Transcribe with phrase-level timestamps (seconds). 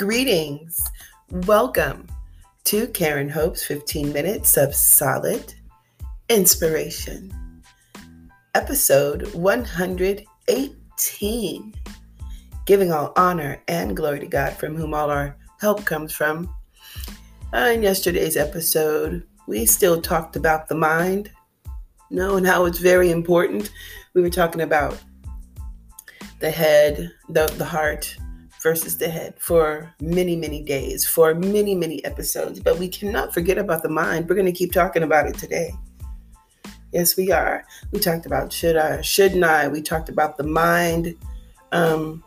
[0.00, 0.80] Greetings.
[1.30, 2.08] Welcome
[2.64, 5.52] to Karen Hope's 15 Minutes of Solid
[6.30, 7.62] Inspiration,
[8.54, 11.74] episode 118.
[12.64, 16.48] Giving all honor and glory to God, from whom all our help comes from.
[17.52, 21.30] Uh, in yesterday's episode, we still talked about the mind,
[22.08, 23.70] you know, and how it's very important.
[24.14, 24.98] We were talking about
[26.38, 28.16] the head, the, the heart,
[28.62, 32.60] versus the head for many, many days, for many, many episodes.
[32.60, 34.28] But we cannot forget about the mind.
[34.28, 35.72] We're going to keep talking about it today.
[36.92, 37.64] Yes, we are.
[37.92, 39.68] We talked about should I, shouldn't I.
[39.68, 41.16] We talked about the mind
[41.72, 42.24] um,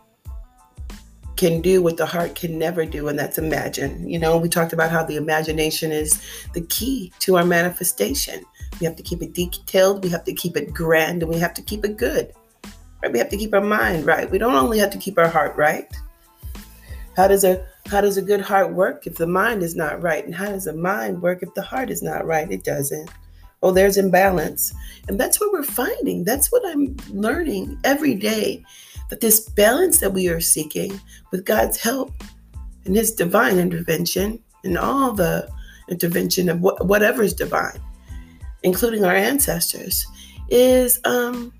[1.35, 4.07] can do what the heart can never do, and that's imagine.
[4.09, 6.21] You know, we talked about how the imagination is
[6.53, 8.43] the key to our manifestation.
[8.79, 11.53] We have to keep it detailed, we have to keep it grand, and we have
[11.55, 12.31] to keep it good.
[13.01, 13.11] Right?
[13.11, 14.31] We have to keep our mind right.
[14.31, 15.93] We don't only have to keep our heart right.
[17.15, 20.25] How does a how does a good heart work if the mind is not right?
[20.25, 22.51] And how does a mind work if the heart is not right?
[22.51, 23.09] It doesn't.
[23.61, 24.73] Oh, there's imbalance.
[25.07, 26.23] And that's what we're finding.
[26.23, 28.63] That's what I'm learning every day.
[29.09, 30.99] That this balance that we are seeking
[31.31, 32.13] with God's help
[32.85, 35.49] and his divine intervention and all the
[35.89, 37.79] intervention of wh- whatever is divine,
[38.63, 40.05] including our ancestors,
[40.49, 41.53] is um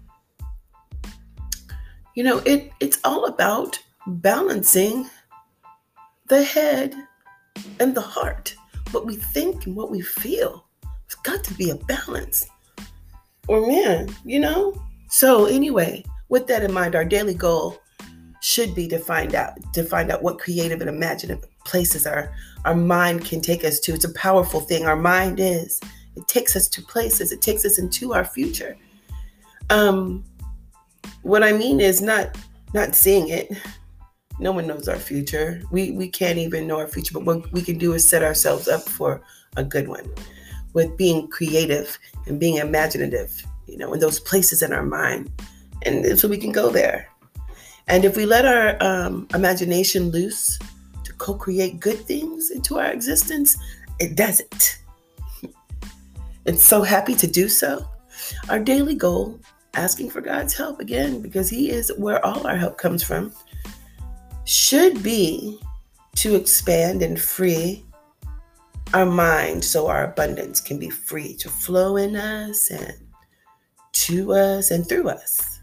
[2.16, 5.10] you know, it it's all about balancing
[6.28, 6.96] the head
[7.80, 8.56] and the heart,
[8.92, 10.66] what we think and what we feel.
[11.06, 12.46] It's got to be a balance.
[13.48, 14.74] Or man, you know?
[15.10, 17.78] So anyway, with that in mind, our daily goal
[18.42, 22.34] should be to find out to find out what creative and imaginative places our
[22.66, 23.94] our mind can take us to.
[23.94, 24.86] It's a powerful thing.
[24.86, 25.80] Our mind is.
[26.16, 27.32] It takes us to places.
[27.32, 28.76] It takes us into our future.
[29.70, 30.24] Um
[31.22, 32.38] what I mean is not
[32.74, 33.52] not seeing it,
[34.40, 35.62] no one knows our future.
[35.72, 38.68] We we can't even know our future, but what we can do is set ourselves
[38.68, 39.22] up for
[39.58, 40.10] a good one
[40.74, 45.32] with being creative and being imaginative, you know, in those places in our mind.
[45.84, 47.10] And so we can go there.
[47.88, 50.58] And if we let our um, imagination loose
[51.04, 53.58] to co create good things into our existence,
[54.00, 54.80] it does it.
[56.46, 57.88] it's so happy to do so.
[58.50, 59.40] Our daily goal,
[59.76, 63.34] asking for God's help again, because He is where all our help comes from
[64.46, 65.60] should be
[66.16, 67.86] to expand and free
[68.94, 72.94] our mind so our abundance can be free to flow in us and
[73.94, 75.62] to us and through us.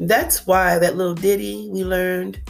[0.00, 2.40] That's why that little ditty we learned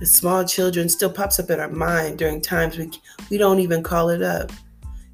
[0.00, 2.90] the small children still pops up in our mind during times we
[3.28, 4.50] we don't even call it up.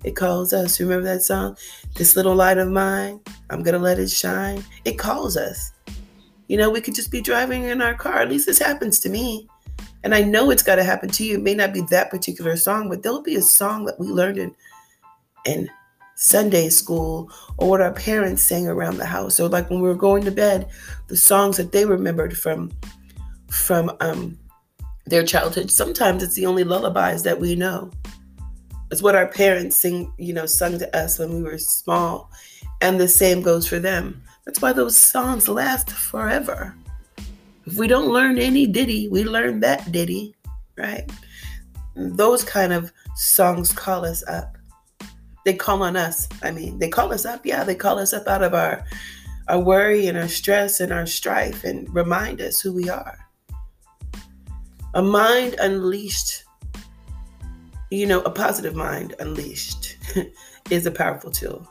[0.05, 0.79] It calls us.
[0.79, 1.57] Remember that song?
[1.97, 3.21] This little light of mine,
[3.51, 4.65] I'm gonna let it shine.
[4.85, 5.73] It calls us.
[6.49, 8.21] You know, we could just be driving in our car.
[8.21, 9.49] At least this happens to me.
[10.05, 11.35] And I know it's got to happen to you.
[11.35, 14.39] It may not be that particular song, but there'll be a song that we learned
[14.39, 14.55] in,
[15.45, 15.69] in
[16.15, 19.41] Sunday school or what our parents sang around the house.
[19.41, 20.69] Or like when we were going to bed,
[21.09, 22.73] the songs that they remembered from
[23.49, 24.39] from um,
[25.07, 25.71] their childhood.
[25.71, 27.91] Sometimes it's the only lullabies that we know.
[28.91, 32.31] It's what our parents sing, you know, sung to us when we were small.
[32.81, 34.23] And the same goes for them.
[34.47, 36.75] That's why those songs last forever.
[37.67, 40.37] If we don't learn any ditty, we learn that ditty,
[40.79, 41.11] right?
[41.97, 44.57] Those kind of songs call us up.
[45.45, 46.29] They call on us.
[46.45, 47.45] I mean, they call us up.
[47.45, 48.85] Yeah, they call us up out of our
[49.49, 53.19] our worry and our stress and our strife and remind us who we are.
[54.95, 56.45] A mind unleashed,
[57.91, 59.97] you know, a positive mind unleashed
[60.71, 61.69] is a powerful tool.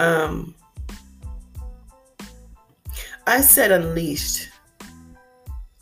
[0.00, 0.54] Um,
[3.28, 4.48] I said unleashed,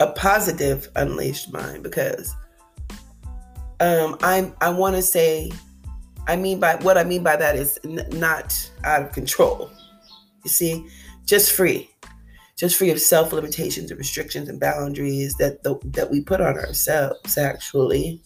[0.01, 2.35] a positive unleashed mind because
[3.79, 5.53] um, I I want to say,
[6.27, 9.71] I mean by what I mean by that is n- not out of control.
[10.43, 10.89] You see,
[11.25, 11.89] just free,
[12.57, 16.59] just free of self limitations and restrictions and boundaries that the, that we put on
[16.59, 17.39] ourselves.
[17.39, 18.21] Actually,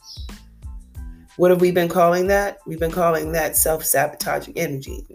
[1.37, 2.61] what have we been calling that?
[2.67, 5.06] We've been calling that self sabotaging energy.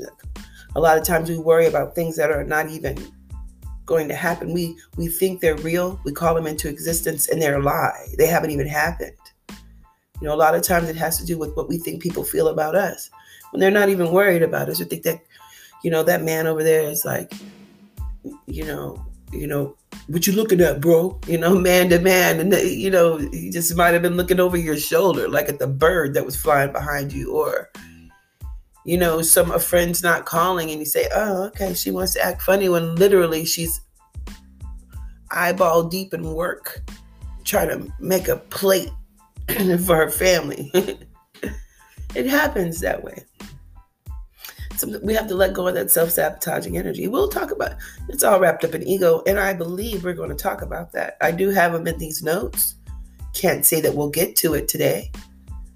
[0.76, 3.12] A lot of times we worry about things that are not even
[3.86, 4.54] going to happen.
[4.54, 6.00] We we think they're real.
[6.04, 8.08] We call them into existence, and they're a lie.
[8.18, 9.16] They haven't even happened.
[10.22, 12.24] You know, a lot of times it has to do with what we think people
[12.24, 13.10] feel about us
[13.52, 14.80] when they're not even worried about us.
[14.80, 15.22] Or think that,
[15.84, 17.34] you know, that man over there is like,
[18.48, 19.76] you know, you know,
[20.08, 21.20] what you looking at, bro?
[21.28, 24.58] You know, man to man, and you know, he just might have been looking over
[24.58, 27.70] your shoulder, like at the bird that was flying behind you, or
[28.86, 32.24] you know, some a friend's not calling and you say, oh, okay, she wants to
[32.24, 33.82] act funny when literally she's
[35.32, 36.82] eyeball deep in work,
[37.44, 38.92] trying to make a plate
[39.86, 40.72] for her family.
[42.16, 43.24] it happens that way.
[44.78, 47.08] So we have to let go of that self sabotaging energy.
[47.08, 47.76] We'll talk about
[48.10, 51.18] it's all wrapped up in ego, and I believe we're going to talk about that.
[51.22, 52.76] I do have them in these notes.
[53.34, 55.12] Can't say that we'll get to it today,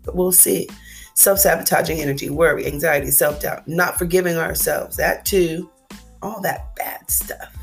[0.04, 0.68] but we'll see.
[1.20, 5.70] Self sabotaging energy, worry, anxiety, self doubt, not forgiving ourselves, that too,
[6.22, 7.54] all that bad stuff.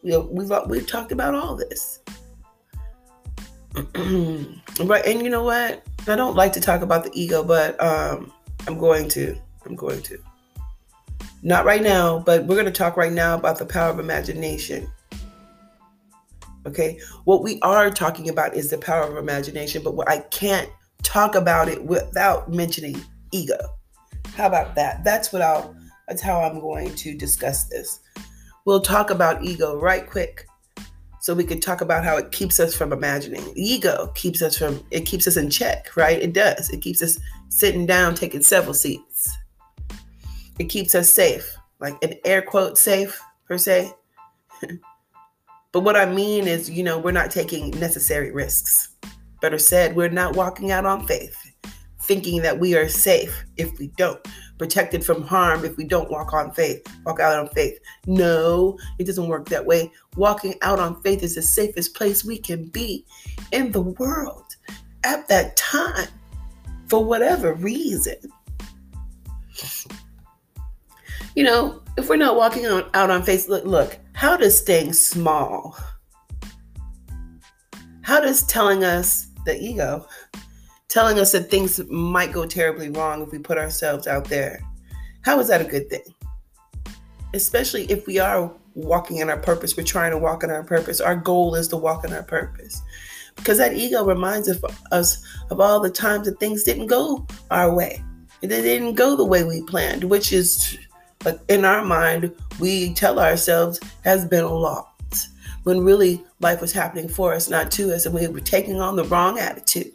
[0.00, 1.98] You know, we've we've talked about all this.
[4.84, 5.84] right, and you know what?
[6.06, 8.32] I don't like to talk about the ego, but um,
[8.68, 9.36] I'm going to.
[9.66, 10.16] I'm going to.
[11.42, 14.88] Not right now, but we're going to talk right now about the power of imagination.
[16.64, 20.70] Okay, what we are talking about is the power of imagination, but what I can't
[21.04, 23.00] talk about it without mentioning
[23.32, 23.58] ego.
[24.34, 25.04] How about that?
[25.04, 25.76] That's what I'll.
[26.08, 28.00] That's how I'm going to discuss this.
[28.66, 30.46] We'll talk about ego right quick
[31.24, 33.42] so we could talk about how it keeps us from imagining.
[33.56, 36.20] Ego keeps us from it keeps us in check, right?
[36.20, 36.68] It does.
[36.68, 37.18] It keeps us
[37.48, 39.34] sitting down, taking several seats.
[40.58, 43.18] It keeps us safe, like an air quote safe
[43.48, 43.90] per se.
[45.72, 48.93] but what I mean is, you know, we're not taking necessary risks.
[49.44, 51.36] Better said, we're not walking out on faith,
[52.00, 54.26] thinking that we are safe if we don't
[54.56, 57.78] protected from harm if we don't walk on faith, walk out on faith.
[58.06, 59.92] No, it doesn't work that way.
[60.16, 63.04] Walking out on faith is the safest place we can be
[63.52, 64.56] in the world
[65.02, 66.08] at that time
[66.86, 68.16] for whatever reason.
[71.36, 74.94] You know, if we're not walking on, out on faith, look, look, how does staying
[74.94, 75.76] small,
[78.00, 80.06] how does telling us the ego,
[80.88, 84.60] telling us that things might go terribly wrong if we put ourselves out there.
[85.22, 86.04] How is that a good thing?
[87.32, 91.00] Especially if we are walking in our purpose, we're trying to walk in our purpose.
[91.00, 92.80] Our goal is to walk in our purpose.
[93.36, 94.48] Because that ego reminds
[94.92, 98.02] us of all the times that things didn't go our way.
[98.40, 100.78] They didn't go the way we planned, which is
[101.48, 104.86] in our mind, we tell ourselves has been a loss.
[105.64, 108.96] When really life was happening for us, not to us, and we were taking on
[108.96, 109.92] the wrong attitude.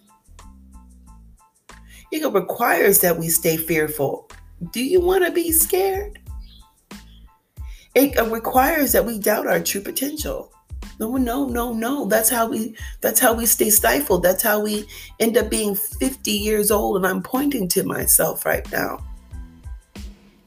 [2.12, 4.30] Ego requires that we stay fearful.
[4.72, 6.20] Do you want to be scared?
[7.96, 10.52] It requires that we doubt our true potential.
[11.00, 12.06] No, no, no, no.
[12.06, 14.24] That's how we that's how we stay stifled.
[14.24, 14.86] That's how we
[15.20, 19.06] end up being 50 years old and I'm pointing to myself right now.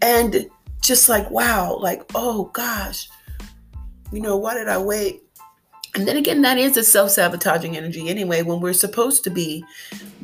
[0.03, 0.51] And
[0.83, 3.09] just like wow, like oh gosh.
[4.13, 5.23] You know, why did I wait
[5.95, 9.65] and then again, that is a self sabotaging energy anyway, when we're supposed to be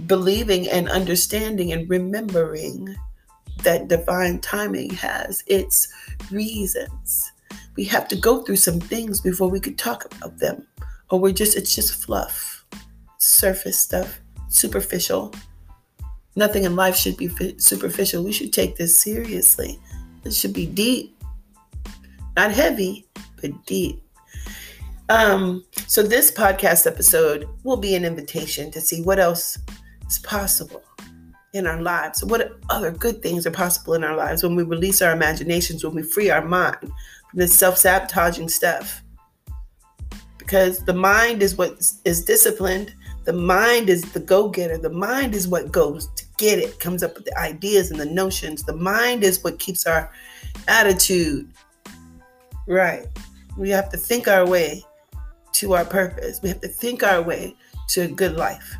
[0.06, 2.96] believing and understanding and remembering
[3.62, 5.88] that divine timing has its
[6.31, 7.32] reasons.
[7.76, 10.67] We have to go through some things before we could talk about them,
[11.11, 12.64] or we're just, it's just fluff,
[13.19, 15.35] surface stuff, superficial.
[16.35, 18.25] Nothing in life should be superficial.
[18.25, 19.79] We should take this seriously.
[20.25, 21.17] It should be deep,
[22.37, 23.08] not heavy,
[23.40, 24.02] but deep.
[25.08, 29.58] Um, so this podcast episode will be an invitation to see what else
[30.06, 30.82] is possible
[31.55, 32.23] in our lives.
[32.23, 35.94] What other good things are possible in our lives when we release our imaginations, when
[35.94, 39.02] we free our mind from this self-sabotaging stuff.
[40.37, 42.95] Because the mind is what is disciplined.
[43.25, 44.78] The mind is the go-getter.
[44.78, 48.07] The mind is what goes to get it, comes up with the ideas and the
[48.07, 48.62] notions.
[48.62, 50.11] The mind is what keeps our
[50.68, 51.50] attitude
[52.66, 53.07] right.
[53.59, 54.85] We have to think our way
[55.55, 56.41] to our purpose.
[56.41, 57.57] We have to think our way
[57.88, 58.77] to a good life.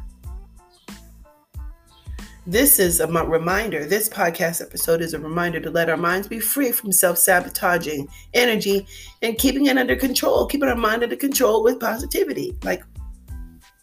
[2.47, 6.38] This is a reminder, this podcast episode is a reminder to let our minds be
[6.38, 8.87] free from self sabotaging energy
[9.20, 12.56] and keeping it under control, keeping our mind under control with positivity.
[12.62, 12.85] Like,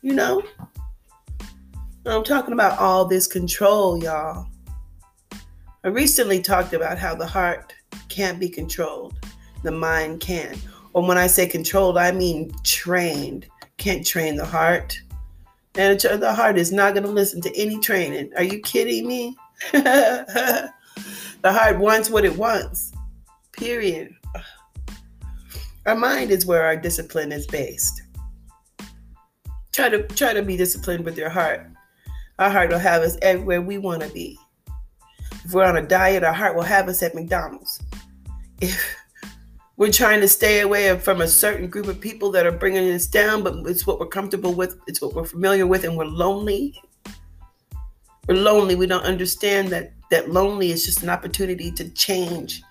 [0.02, 0.42] you know,
[2.06, 4.48] I'm talking about all this control, y'all.
[5.84, 7.74] I recently talked about how the heart
[8.08, 9.20] can't be controlled,
[9.62, 10.58] the mind can.
[10.96, 13.48] Or when I say controlled, I mean trained.
[13.75, 14.98] Can't train the heart.
[15.75, 18.32] And the heart is not going to listen to any training.
[18.38, 19.36] Are you kidding me?
[19.74, 20.72] the
[21.44, 22.94] heart wants what it wants.
[23.52, 24.16] Period.
[25.86, 28.02] Our mind is where our discipline is based.
[29.74, 31.70] Try to try to be disciplined with your heart.
[32.40, 34.40] Our heart will have us everywhere we want to be.
[35.44, 37.82] If we're on a diet, our heart will have us at McDonald's.
[38.62, 38.96] If
[39.77, 43.08] we're trying to stay away from a certain group of people that are bringing us
[43.08, 46.82] down, but it's what we're comfortable with, it's what we're familiar with, and we're lonely.
[48.27, 48.75] We're lonely.
[48.75, 52.62] We don't understand that that lonely is just an opportunity to change,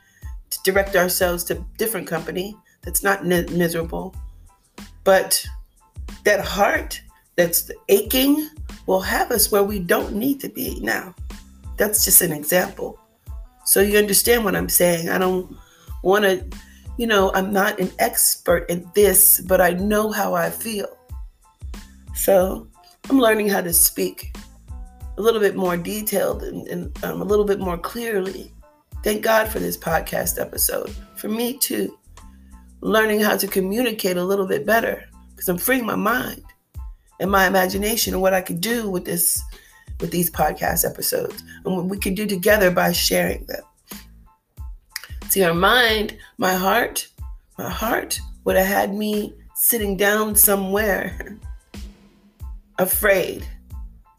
[0.51, 4.15] to direct ourselves to different company that's not miserable,
[5.05, 5.45] but
[6.25, 7.01] that heart
[7.37, 8.49] that's aching
[8.87, 11.15] will have us where we don't need to be now.
[11.77, 12.99] That's just an example.
[13.65, 15.09] So you understand what I'm saying.
[15.09, 15.57] I don't
[16.03, 16.45] want to,
[16.97, 20.97] you know, I'm not an expert in this, but I know how I feel.
[22.15, 22.69] So
[23.11, 24.37] I'm learning how to speak
[25.17, 28.53] a little bit more detailed and, and um, a little bit more clearly.
[29.03, 30.91] Thank God for this podcast episode.
[31.17, 31.99] For me too,
[32.81, 36.45] learning how to communicate a little bit better because I'm freeing my mind
[37.21, 39.43] and my imagination and what I could do with this
[40.01, 43.63] with these podcast episodes and what we can do together by sharing them.
[45.35, 47.09] See, our mind, my heart,
[47.59, 51.37] my heart would have had me sitting down somewhere,
[52.79, 53.45] afraid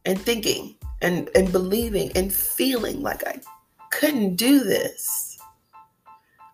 [0.04, 3.40] and thinking and, and believing and feeling like I
[3.92, 5.40] couldn't do this.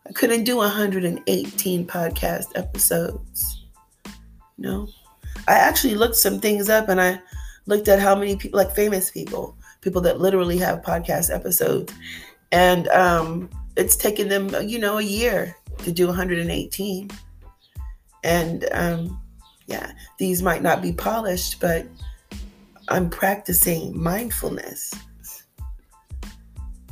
[0.07, 3.65] I couldn't do 118 podcast episodes.
[4.59, 4.87] Know?
[5.47, 7.19] I actually looked some things up and I
[7.65, 11.91] looked at how many people, like famous people, people that literally have podcast episodes.
[12.51, 17.09] And um, it's taken them, you know, a year to do 118.
[18.23, 19.21] And um,
[19.67, 21.87] yeah, these might not be polished, but
[22.89, 24.93] I'm practicing mindfulness.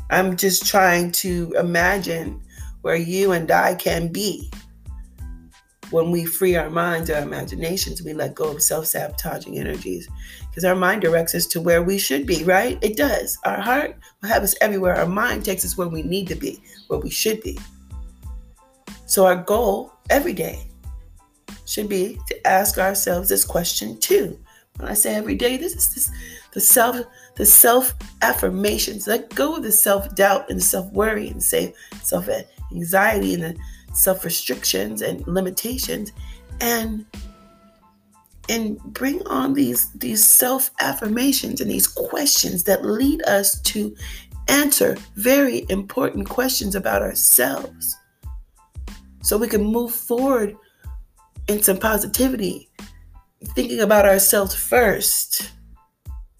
[0.10, 2.42] I'm just trying to imagine
[2.82, 4.50] where you and I can be
[5.92, 10.08] when we free our minds, our imaginations, we let go of self sabotaging energies.
[10.50, 12.78] Because our mind directs us to where we should be, right?
[12.82, 13.38] It does.
[13.46, 14.96] Our heart will have us everywhere.
[14.96, 17.58] Our mind takes us where we need to be, where we should be.
[19.06, 20.68] So, our goal every day
[21.66, 24.40] should be to ask ourselves this question too.
[24.78, 26.12] When I say every day, this is this,
[26.54, 26.98] the self
[27.40, 29.08] the self affirmations.
[29.08, 32.28] Let go of the self doubt and self worry and say self
[32.72, 33.56] anxiety and the
[33.94, 36.12] self restrictions and limitations
[36.60, 37.06] and
[38.50, 43.96] and bring on these these self affirmations and these questions that lead us to
[44.48, 47.96] answer very important questions about ourselves.
[49.22, 50.58] So we can move forward
[51.48, 52.70] in some positivity
[53.56, 55.52] thinking about ourselves first.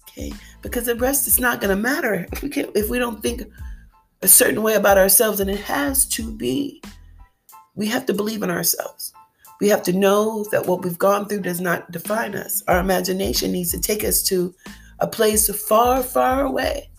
[0.08, 0.32] Okay?
[0.62, 2.26] Because the rest is not going to matter.
[2.32, 3.42] If we can if we don't think
[4.22, 6.82] a certain way about ourselves and it has to be.
[7.74, 9.14] We have to believe in ourselves.
[9.60, 12.62] We have to know that what we've gone through does not define us.
[12.66, 14.54] Our imagination needs to take us to
[15.00, 16.90] a place far, far away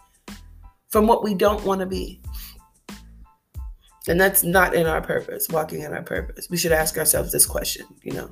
[0.89, 2.22] from what we don't want to be.
[4.08, 6.48] And that's not in our purpose, walking in our purpose.
[6.50, 8.32] We should ask ourselves this question, you know.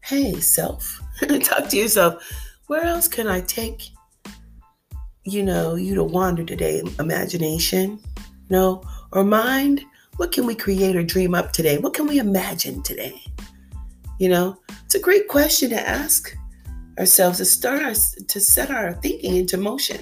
[0.00, 1.00] Hey, self,
[1.42, 2.22] talk to yourself.
[2.66, 3.82] Where else can I take,
[5.24, 6.82] you know, you to wander today?
[6.98, 8.82] Imagination, you know,
[9.12, 9.84] or mind?
[10.16, 11.78] What can we create or dream up today?
[11.78, 13.20] What can we imagine today?
[14.18, 16.36] You know, it's a great question to ask
[16.98, 20.00] ourselves to start us to set our thinking into motion.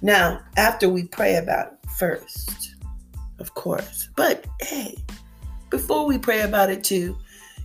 [0.00, 2.76] Now, after we pray about it first,
[3.38, 4.08] of course.
[4.16, 4.96] But hey,
[5.68, 7.18] before we pray about it too,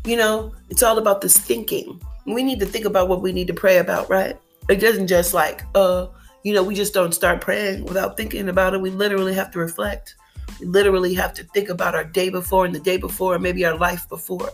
[0.03, 2.01] you know, it's all about this thinking.
[2.25, 4.37] We need to think about what we need to pray about, right?
[4.67, 6.07] It doesn't just like, uh,
[6.43, 8.81] you know, we just don't start praying without thinking about it.
[8.81, 10.15] We literally have to reflect.
[10.61, 13.77] Literally have to think about our day before and the day before, and maybe our
[13.77, 14.51] life before,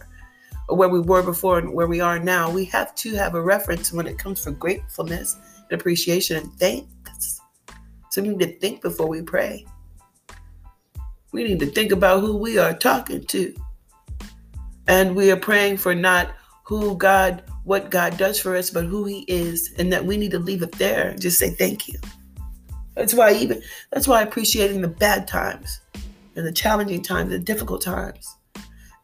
[0.68, 2.50] or where we were before and where we are now.
[2.50, 5.38] We have to have a reference when it comes for gratefulness
[5.70, 7.42] and appreciation and thanks.
[8.10, 9.66] So we need to think before we pray.
[11.32, 13.56] We need to think about who we are talking to.
[14.88, 16.32] And we are praying for not
[16.64, 20.32] who God, what God does for us, but who He is, and that we need
[20.32, 21.10] to leave it there.
[21.10, 22.00] And just say thank you.
[22.96, 25.80] That's why even that's why appreciating the bad times
[26.36, 28.36] and the challenging times, the difficult times,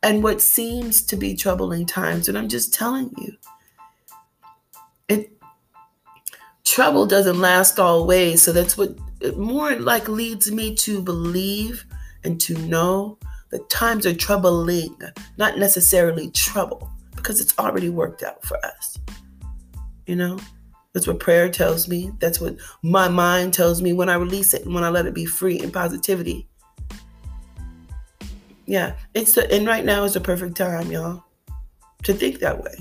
[0.03, 2.29] and what seems to be troubling times.
[2.29, 3.33] And I'm just telling you,
[5.09, 5.31] it
[6.63, 8.41] trouble doesn't last always.
[8.41, 8.95] So that's what
[9.35, 11.85] more like leads me to believe
[12.23, 13.17] and to know
[13.51, 14.95] that times are troubling,
[15.37, 18.99] not necessarily trouble, because it's already worked out for us.
[20.05, 20.39] You know?
[20.93, 22.11] That's what prayer tells me.
[22.19, 25.13] That's what my mind tells me when I release it and when I let it
[25.13, 26.47] be free in positivity.
[28.67, 31.23] Yeah, it's the, and right now is the perfect time, y'all,
[32.03, 32.75] to think that way.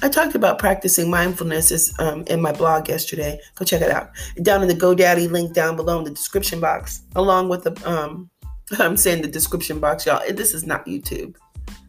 [0.00, 3.40] I talked about practicing mindfulness is, um, in my blog yesterday.
[3.56, 4.10] Go check it out.
[4.42, 8.30] Down in the GoDaddy link down below in the description box, along with the um,
[8.78, 10.22] I'm saying the description box, y'all.
[10.32, 11.34] This is not YouTube.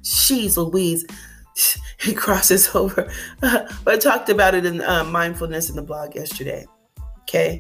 [0.04, 1.06] She's Louise.
[2.00, 3.12] he crosses over.
[3.42, 6.66] but I talked about it in uh, mindfulness in the blog yesterday.
[7.22, 7.60] Okay,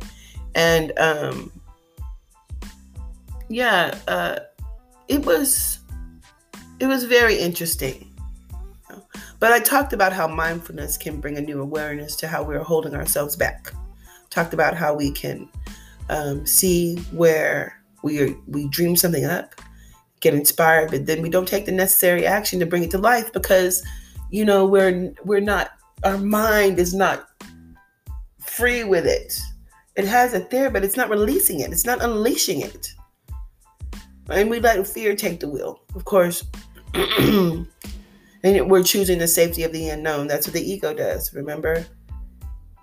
[0.56, 1.52] and um,
[3.50, 4.40] yeah, uh,
[5.10, 5.80] it was
[6.80, 8.06] it was very interesting.
[9.40, 12.94] But I talked about how mindfulness can bring a new awareness to how we're holding
[12.94, 13.74] ourselves back.
[14.30, 15.50] Talked about how we can
[16.10, 19.56] um, see where we are, we dream something up,
[20.20, 23.32] get inspired, but then we don't take the necessary action to bring it to life
[23.34, 23.84] because,
[24.30, 25.72] you know, we're we're not
[26.04, 27.30] our mind is not
[28.42, 29.38] free with it.
[29.96, 31.72] It has it there, but it's not releasing it.
[31.72, 32.94] It's not unleashing it.
[34.30, 35.82] And we let fear take the wheel.
[35.96, 36.46] Of course,
[36.94, 37.68] and
[38.44, 40.28] we're choosing the safety of the unknown.
[40.28, 41.86] That's what the ego does, remember?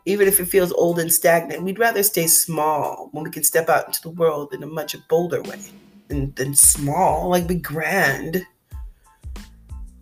[0.05, 3.69] Even if it feels old and stagnant, we'd rather stay small when we can step
[3.69, 5.61] out into the world in a much bolder way
[6.09, 8.47] than, than small, like be grand.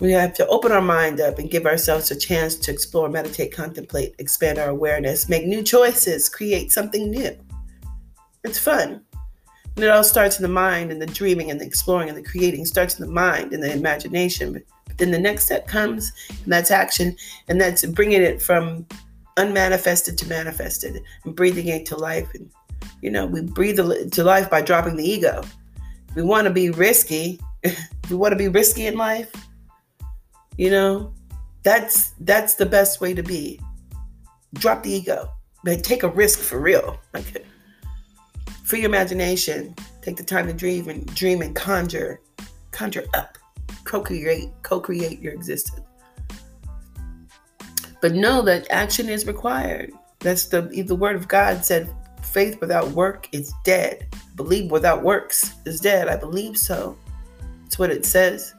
[0.00, 3.52] We have to open our mind up and give ourselves a chance to explore, meditate,
[3.54, 7.38] contemplate, expand our awareness, make new choices, create something new.
[8.42, 9.02] It's fun.
[9.76, 12.22] And it all starts in the mind and the dreaming and the exploring and the
[12.22, 14.52] creating starts in the mind and the imagination.
[14.52, 14.62] But,
[14.96, 17.16] then the next step comes and that's action
[17.48, 18.86] and that's bringing it from
[19.36, 22.32] unmanifested to manifested and breathing it to life.
[22.34, 22.50] And,
[23.02, 25.42] you know, we breathe to life by dropping the ego.
[26.14, 27.40] We want to be risky.
[28.10, 29.32] we want to be risky in life.
[30.56, 31.12] You know,
[31.64, 33.60] that's that's the best way to be.
[34.54, 35.28] Drop the ego.
[35.64, 37.00] But take a risk for real.
[37.12, 37.44] Like
[38.64, 39.74] Free your imagination.
[40.00, 42.20] Take the time to dream and dream and conjure,
[42.70, 43.36] conjure up,
[43.84, 45.82] co-create, co-create your existence.
[48.00, 49.92] But know that action is required.
[50.20, 54.06] That's the the word of God said, faith without work is dead.
[54.34, 56.08] Believe without works is dead.
[56.08, 56.98] I believe so.
[57.66, 58.54] It's what it says.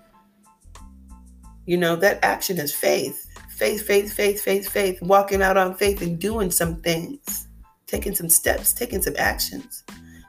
[1.66, 3.28] You know, that action is faith.
[3.50, 5.02] Faith, faith, faith, faith, faith.
[5.02, 7.45] Walking out on faith and doing some things
[7.96, 9.84] taking some steps, taking some actions.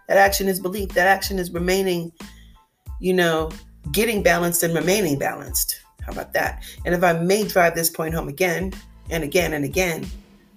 [0.07, 0.91] That action is belief.
[0.91, 2.13] That action is remaining,
[3.01, 3.51] you know,
[3.91, 5.81] getting balanced and remaining balanced.
[6.05, 6.63] How about that?
[6.85, 8.73] And if I may drive this point home again
[9.11, 10.07] and again and again,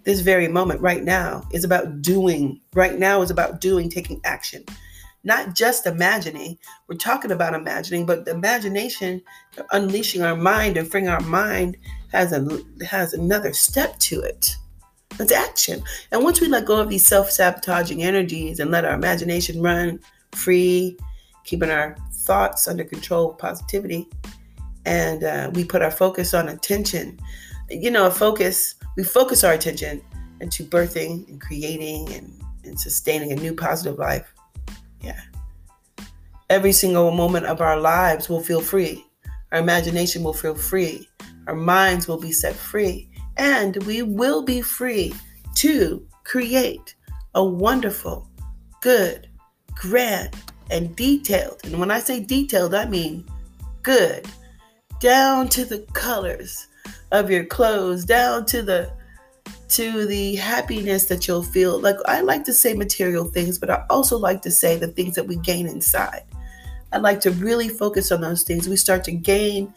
[0.03, 2.61] this very moment right now is about doing.
[2.75, 4.63] Right now is about doing, taking action.
[5.23, 6.59] Not just imagining.
[6.87, 9.23] We're talking about imagining, but the imagination,
[9.71, 11.75] unleashing our mind and freeing our mind
[12.11, 12.47] has a
[12.85, 14.55] has another step to it.
[15.19, 15.83] It's action.
[16.11, 19.99] And once we let go of these self sabotaging energies and let our imagination run
[20.31, 20.97] free,
[21.43, 24.07] keeping our thoughts under control, positivity,
[24.85, 27.19] and uh, we put our focus on attention,
[27.69, 30.01] you know, a focus, we focus our attention
[30.39, 34.33] into birthing and creating and, and sustaining a new positive life.
[35.01, 35.19] Yeah.
[36.49, 39.05] Every single moment of our lives will feel free.
[39.51, 41.09] Our imagination will feel free.
[41.47, 43.08] Our minds will be set free
[43.39, 45.15] and we will be free
[45.55, 46.93] to create
[47.33, 48.29] a wonderful,
[48.81, 49.27] good,
[49.73, 50.35] grand,
[50.69, 51.61] and detailed.
[51.63, 53.25] And when I say detailed, I mean
[53.81, 54.27] good,
[54.99, 56.67] down to the colors
[57.11, 58.91] of your clothes, down to the
[59.69, 61.79] to the happiness that you'll feel.
[61.79, 65.15] Like I like to say material things, but I also like to say the things
[65.15, 66.23] that we gain inside.
[66.91, 68.67] I like to really focus on those things.
[68.67, 69.73] We start to gain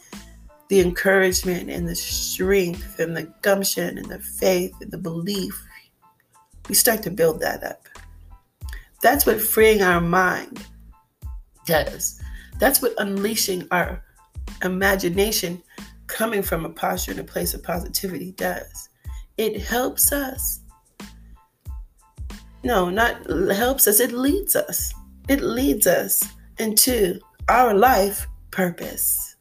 [0.73, 5.63] the encouragement and the strength and the gumption and the faith and the belief,
[6.67, 7.87] we start to build that up.
[9.03, 10.65] That's what freeing our mind
[11.67, 12.23] does.
[12.59, 14.03] That's what unleashing our
[14.65, 15.63] imagination
[16.07, 18.89] coming from a posture and a place of positivity does.
[19.37, 20.61] It helps us.
[22.65, 24.95] No, not helps us, it leads us.
[25.29, 26.27] It leads us
[26.59, 29.32] into our life purpose.